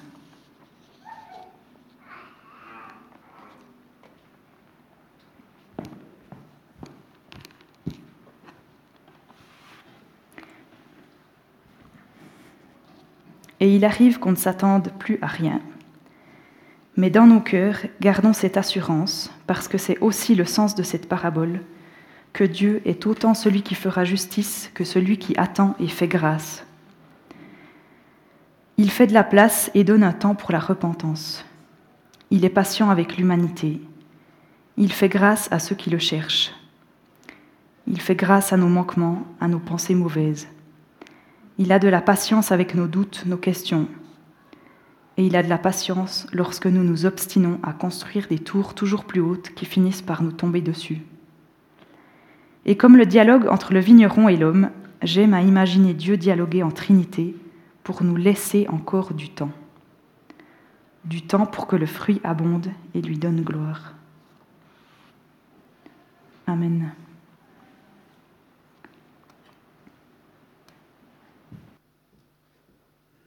Et 13.71 13.77
il 13.77 13.85
arrive 13.85 14.19
qu'on 14.19 14.33
ne 14.33 14.37
s'attende 14.37 14.91
plus 14.99 15.21
à 15.23 15.29
rien, 15.29 15.61
mais 16.97 17.09
dans 17.09 17.29
nos 17.29 17.39
cœurs, 17.39 17.77
gardons 18.01 18.33
cette 18.33 18.57
assurance, 18.57 19.33
parce 19.47 19.69
que 19.69 19.79
c'est 19.79 19.97
aussi 20.01 20.35
le 20.35 20.45
sens 20.45 20.75
de 20.75 20.83
cette 20.83 21.09
parabole, 21.09 21.61
que 22.33 22.43
Dieu 22.43 22.83
est 22.85 23.07
autant 23.07 23.33
celui 23.33 23.63
qui 23.63 23.77
fera 23.77 24.05
justice 24.05 24.73
que 24.75 24.83
celui 24.83 25.19
qui 25.19 25.37
attend 25.37 25.77
et 25.79 25.87
fait 25.87 26.09
grâce. 26.09 26.67
Il 28.77 28.91
fait 28.91 29.07
de 29.07 29.15
la 29.15 29.23
place 29.23 29.71
et 29.75 29.85
donne 29.85 30.03
un 30.03 30.15
temps 30.15 30.35
pour 30.35 30.51
la 30.51 30.59
repentance. 30.59 31.45
Il 32.33 32.45
est 32.45 32.49
patient 32.49 32.91
avec 32.91 33.19
l'humanité. 33.19 33.81
Il 34.79 34.93
fait 34.93 35.09
grâce 35.09 35.47
à 35.53 35.61
ceux 35.61 35.77
qui 35.77 35.91
le 35.91 35.99
cherchent. 36.01 36.53
Il 37.87 38.01
fait 38.01 38.17
grâce 38.17 38.53
à 38.53 38.57
nos 38.57 38.67
manquements, 38.67 39.23
à 39.41 39.47
nos 39.47 39.61
pensées 39.61 39.95
mauvaises. 39.95 40.49
Il 41.61 41.73
a 41.73 41.79
de 41.79 41.89
la 41.89 42.01
patience 42.01 42.53
avec 42.53 42.75
nos 42.75 42.87
doutes, 42.87 43.25
nos 43.27 43.37
questions, 43.37 43.87
et 45.19 45.27
il 45.27 45.37
a 45.37 45.43
de 45.43 45.49
la 45.51 45.59
patience 45.59 46.27
lorsque 46.33 46.65
nous 46.65 46.83
nous 46.83 47.05
obstinons 47.05 47.61
à 47.63 47.75
construire 47.75 48.29
des 48.29 48.39
tours 48.39 48.75
toujours 48.75 49.05
plus 49.05 49.21
hautes 49.21 49.51
qui 49.51 49.67
finissent 49.67 50.01
par 50.01 50.23
nous 50.23 50.33
tomber 50.33 50.63
dessus. 50.63 51.03
Et 52.65 52.79
comme 52.79 52.97
le 52.97 53.05
dialogue 53.05 53.47
entre 53.47 53.75
le 53.75 53.81
vigneron 53.81 54.27
et 54.27 54.39
l'homme, 54.39 54.71
j'aime 55.03 55.35
à 55.35 55.43
imaginer 55.43 55.93
Dieu 55.93 56.17
dialoguer 56.17 56.63
en 56.63 56.71
Trinité 56.71 57.37
pour 57.83 58.03
nous 58.05 58.17
laisser 58.17 58.67
encore 58.71 59.13
du 59.13 59.29
temps. 59.29 59.53
Du 61.05 61.21
temps 61.21 61.45
pour 61.45 61.67
que 61.67 61.77
le 61.77 61.85
fruit 61.85 62.23
abonde 62.25 62.71
et 62.95 63.03
lui 63.03 63.19
donne 63.19 63.43
gloire. 63.43 63.93
Amen. 66.47 66.93